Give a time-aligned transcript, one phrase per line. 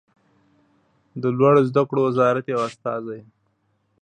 [1.21, 3.19] د لوړو زده کړو وزارت یو استازی